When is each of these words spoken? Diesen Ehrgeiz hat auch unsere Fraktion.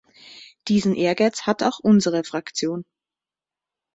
Diesen 0.67 0.95
Ehrgeiz 0.95 1.43
hat 1.43 1.61
auch 1.61 1.77
unsere 1.77 2.23
Fraktion. 2.23 2.85